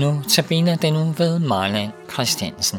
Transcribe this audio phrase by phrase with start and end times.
[0.00, 2.78] Nu tabiner den nu ved Marlene Christiansen.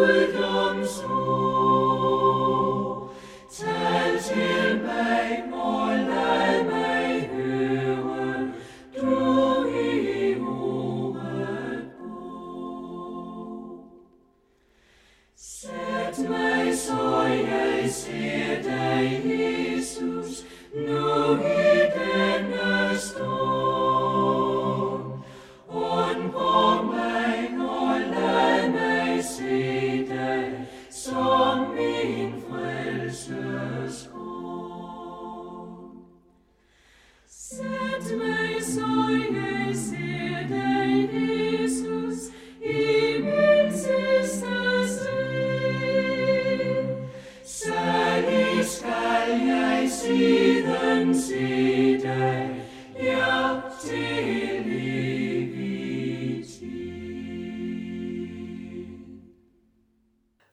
[0.00, 1.39] Ojcem Sum.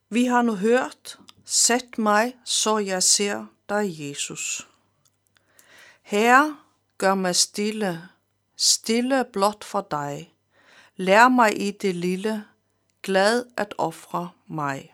[0.09, 4.67] Vi har nu hørt, sæt mig, så jeg ser dig, Jesus.
[6.01, 6.57] Herre,
[6.97, 8.07] gør mig stille,
[8.55, 10.33] stille blot for dig.
[10.95, 12.45] Lær mig i det lille,
[13.03, 14.93] glad at ofre mig.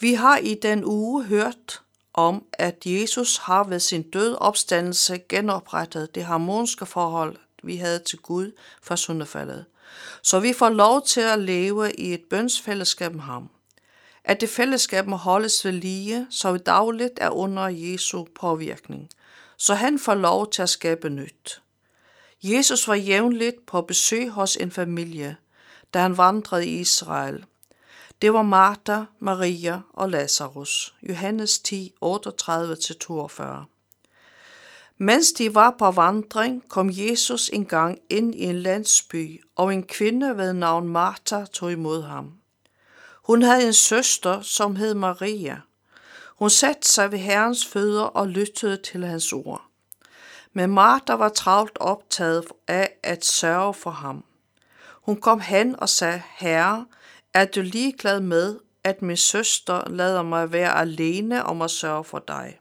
[0.00, 1.83] Vi har i den uge hørt
[2.14, 8.18] om, at Jesus har ved sin død opstandelse genoprettet det harmoniske forhold, vi havde til
[8.18, 8.52] Gud
[8.82, 9.64] fra syndefaldet.
[10.22, 13.50] Så vi får lov til at leve i et bønsfællesskab med ham.
[14.24, 19.08] At det fællesskab må holdes ved lige, så vi dagligt er under Jesu påvirkning.
[19.56, 21.62] Så han får lov til at skabe nyt.
[22.42, 25.36] Jesus var jævnligt på besøg hos en familie,
[25.94, 27.44] da han vandrede i Israel.
[28.24, 30.94] Det var Martha, Maria og Lazarus.
[31.02, 33.42] Johannes 10, 38-42.
[34.98, 40.36] Mens de var på vandring, kom Jesus engang ind i en landsby, og en kvinde
[40.36, 42.32] ved navn Martha tog imod ham.
[43.14, 45.60] Hun havde en søster, som hed Maria.
[46.36, 49.62] Hun satte sig ved Herrens fødder og lyttede til hans ord.
[50.52, 54.24] Men Martha var travlt optaget af at sørge for ham.
[54.92, 56.86] Hun kom hen og sagde, Herre,
[57.34, 62.18] er du ligeglad med, at min søster lader mig være alene om at sørge for
[62.18, 62.60] dig?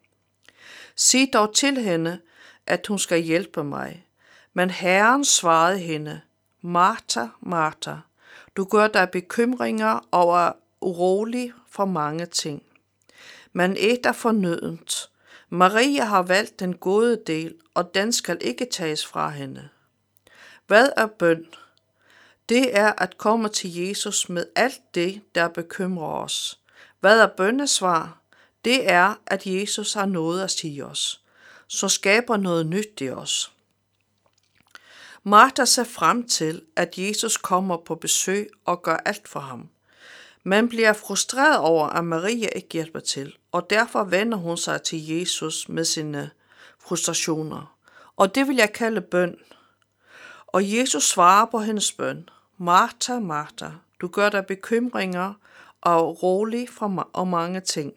[0.95, 2.19] Sig dog til hende,
[2.67, 4.07] at hun skal hjælpe mig.
[4.53, 6.21] Men Herren svarede hende,
[6.61, 7.95] Martha, Martha,
[8.55, 10.51] du gør dig bekymringer og er
[10.81, 12.63] urolig for mange ting.
[13.53, 15.09] Men et er fornødent.
[15.49, 19.69] Maria har valgt den gode del, og den skal ikke tages fra hende.
[20.67, 21.45] Hvad er bøn?
[22.49, 26.59] Det er at komme til Jesus med alt det, der bekymrer os.
[26.99, 28.21] Hvad er bønnesvar?
[28.65, 31.23] Det er, at Jesus har noget at sige os
[31.73, 33.51] så skaber noget nyt i os.
[35.23, 39.69] Martha ser frem til, at Jesus kommer på besøg og gør alt for ham.
[40.43, 45.07] Man bliver frustreret over, at Maria ikke hjælper til, og derfor vender hun sig til
[45.07, 46.29] Jesus med sine
[46.79, 47.77] frustrationer.
[48.17, 49.37] Og det vil jeg kalde bøn.
[50.47, 52.29] Og Jesus svarer på hendes bøn.
[52.57, 53.69] Martha, Martha,
[54.01, 55.33] du gør dig bekymringer
[55.81, 57.93] og rolig for og mange ting.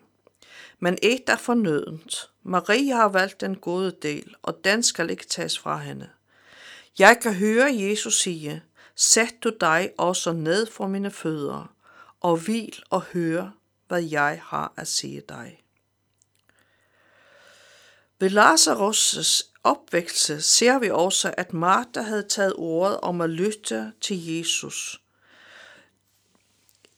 [0.79, 2.31] Men et er fornødent.
[2.43, 6.09] Maria har valgt den gode del, og den skal ikke tages fra hende.
[6.99, 8.63] Jeg kan høre Jesus sige,
[8.95, 11.73] sæt du dig også ned for mine fødder,
[12.21, 13.53] og hvil og høre,
[13.89, 15.63] hvad jeg har at sige dig.
[18.19, 24.27] Ved Lazarus' opvækkelse ser vi også, at Martha havde taget ordet om at lytte til
[24.27, 25.01] Jesus.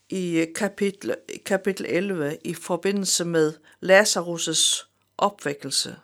[0.09, 3.53] I øh, kapitel, kapitel 11 i forbindelse med
[3.85, 4.85] Lazarus'
[5.17, 5.95] opvækkelse.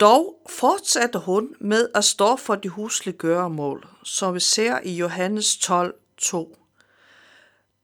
[0.00, 5.56] Dog fortsatte hun med at stå for de huslige gøremål, som vi ser i Johannes
[5.56, 6.58] 12, 2.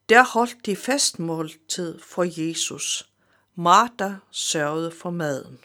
[0.09, 3.09] Der holdt de festmåltid for Jesus.
[3.55, 5.59] Martha sørgede for maden.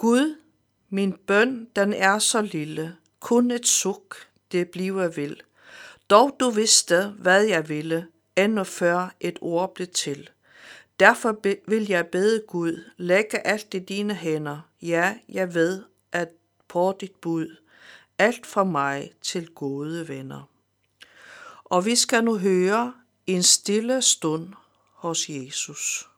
[0.00, 0.36] Gud,
[0.88, 4.16] min bøn, den er så lille, kun et suk,
[4.52, 5.42] det bliver vil.
[6.10, 8.06] Dog du vidste, hvad jeg ville,
[8.36, 10.30] endnu før et ord blev til.
[11.00, 14.60] Derfor vil jeg bede Gud, lægge alt i dine hænder.
[14.82, 16.28] Ja, jeg ved, at
[16.68, 17.56] på dit bud,
[18.18, 20.50] alt fra mig til gode venner.
[21.64, 22.94] Og vi skal nu høre
[23.26, 24.48] en stille stund
[24.94, 26.09] hos Jesus.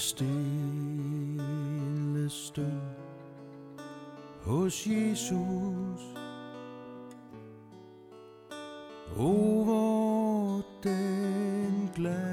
[0.00, 0.30] Stille
[2.30, 2.80] stund
[4.42, 6.00] hos Jesus.
[9.18, 12.29] O, hvor den glatte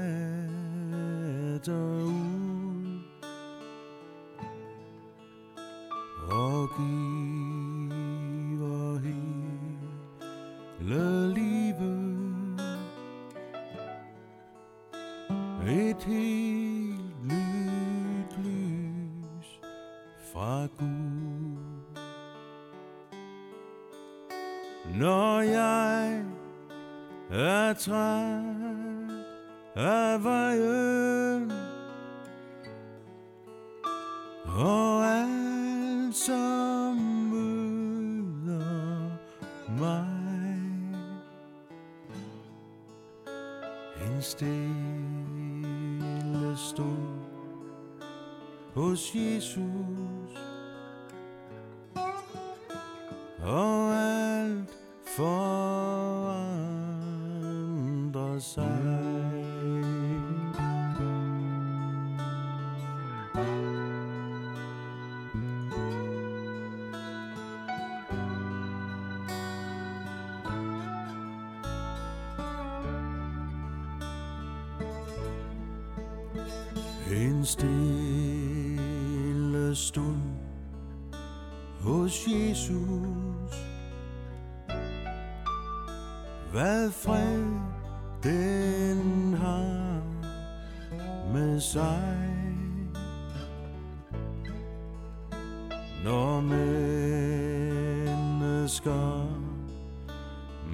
[24.94, 26.24] Når jeg
[27.30, 29.08] er træt
[29.74, 31.52] af vejen
[34.46, 36.96] og alt som
[37.30, 39.10] møder
[39.78, 40.08] mig.
[44.06, 44.56] En stille
[46.56, 47.08] stund
[48.74, 50.57] hos Jesus
[53.48, 54.70] og alt
[55.16, 56.38] forandrer
[58.38, 58.78] sig.
[77.10, 77.76] En stille
[79.76, 80.37] stund
[81.80, 83.54] hos Jesus.
[86.52, 87.44] Hvad fred
[88.22, 90.02] den har
[91.32, 92.34] med sig.
[96.04, 96.78] Når mennesker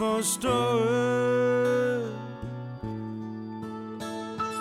[0.05, 2.03] forstået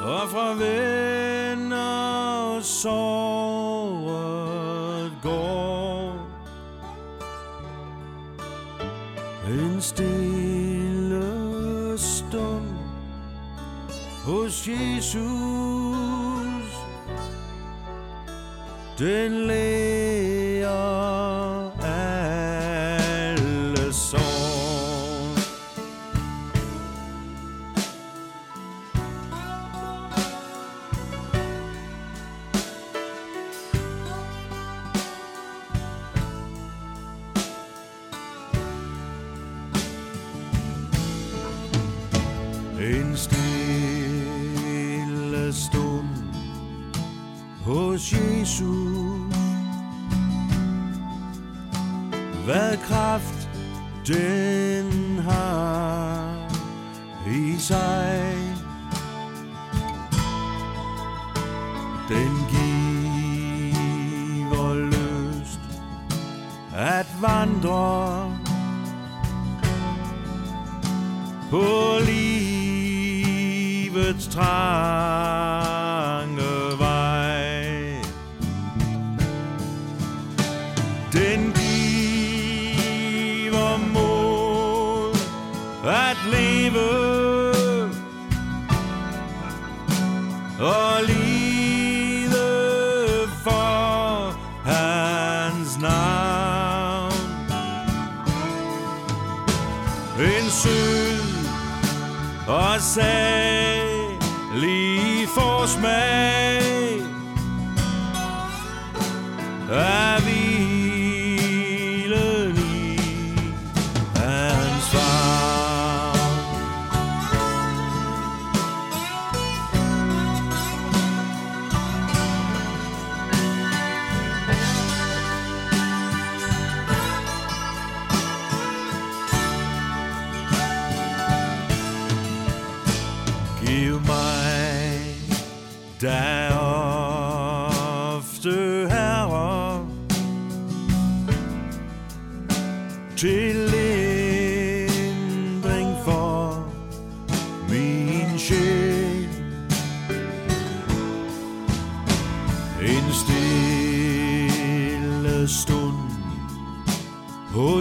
[0.01, 3.81] og fra venner såret
[5.23, 6.15] går
[9.47, 11.23] en stille
[11.97, 12.67] stund
[14.25, 15.23] hos Jesus.
[18.99, 20.69] Den læger
[21.85, 24.42] alle sår.
[47.65, 49.33] Hos Jesus.
[52.45, 53.49] Hvad kraft
[54.07, 56.33] den har
[57.27, 58.33] i sig.
[62.09, 62.75] Den giver
[64.85, 65.59] lyst
[66.75, 68.31] at vandre
[71.49, 71.97] på
[73.25, 75.52] livets træ.
[100.23, 101.19] en sød
[102.47, 104.19] og særlig
[105.27, 106.63] forsmag.
[109.71, 110.12] Ah.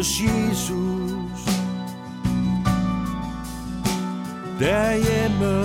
[0.02, 1.47] Jezus, Jezus,
[4.59, 5.62] der hjemme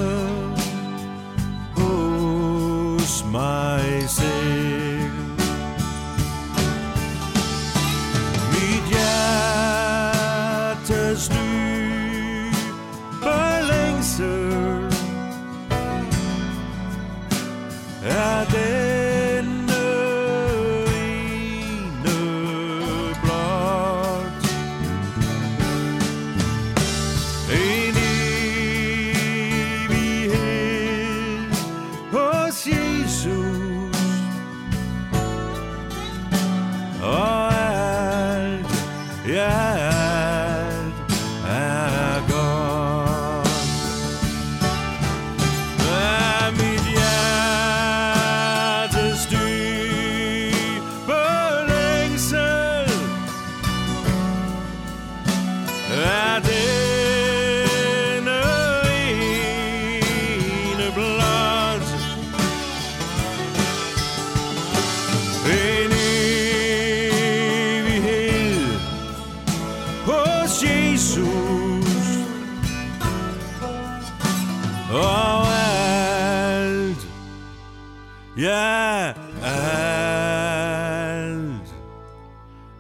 [1.76, 5.12] hos mig selv.
[8.52, 10.28] Mit hjertes
[32.58, 32.74] 细
[33.06, 33.77] 数。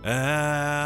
[0.07, 0.76] Uh,